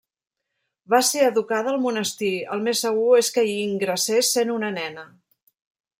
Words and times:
Va 0.93 1.01
ser 1.09 1.25
educada 1.25 1.69
al 1.73 1.77
monestir; 1.83 2.31
el 2.57 2.65
més 2.69 2.83
segur 2.87 3.13
és 3.21 3.31
que 3.37 3.47
hi 3.51 3.55
ingressés 3.67 4.33
sent 4.39 4.55
una 4.59 4.77
nena. 4.79 5.09